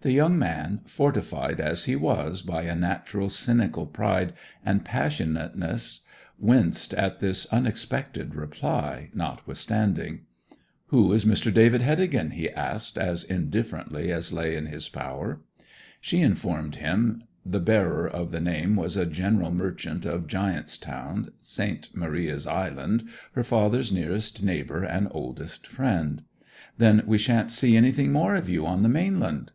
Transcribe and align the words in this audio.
The 0.00 0.12
young 0.12 0.38
man 0.38 0.80
fortified 0.86 1.60
as 1.60 1.84
he 1.84 1.94
was 1.94 2.40
by 2.40 2.62
a 2.62 2.74
natural 2.74 3.28
cynical 3.28 3.86
pride 3.86 4.32
and 4.64 4.82
passionateness 4.82 6.00
winced 6.38 6.94
at 6.94 7.20
this 7.20 7.44
unexpected 7.52 8.34
reply, 8.34 9.10
notwithstanding. 9.12 10.20
'Who 10.86 11.12
is 11.12 11.26
Mr. 11.26 11.52
David 11.52 11.82
Heddegan?' 11.82 12.30
he 12.32 12.48
asked, 12.48 12.96
as 12.96 13.24
indifferently 13.24 14.10
as 14.10 14.32
lay 14.32 14.56
in 14.56 14.64
his 14.68 14.88
power. 14.88 15.42
She 16.00 16.22
informed 16.22 16.76
him 16.76 17.24
the 17.44 17.60
bearer 17.60 18.08
of 18.08 18.30
the 18.30 18.40
name 18.40 18.76
was 18.76 18.96
a 18.96 19.04
general 19.04 19.50
merchant 19.50 20.06
of 20.06 20.26
Giant's 20.26 20.78
Town, 20.78 21.30
St. 21.40 21.90
Maria's 21.94 22.46
island 22.46 23.06
her 23.32 23.44
father's 23.44 23.92
nearest 23.92 24.42
neighbour 24.42 24.82
and 24.82 25.08
oldest 25.10 25.66
friend. 25.66 26.22
'Then 26.78 27.02
we 27.06 27.18
shan't 27.18 27.52
see 27.52 27.76
anything 27.76 28.10
more 28.10 28.34
of 28.34 28.48
you 28.48 28.64
on 28.66 28.82
the 28.82 28.88
mainland?' 28.88 29.48